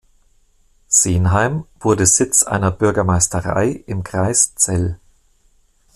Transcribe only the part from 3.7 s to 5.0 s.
im Kreis Zell.